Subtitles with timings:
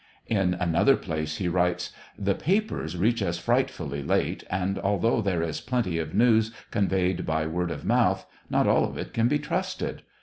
[0.25, 5.61] In another place he writes:*' The papers reach us frightfully late, and, although there is
[5.61, 10.01] plenty of news conveyed by word of mouth, not all of it can be trusted.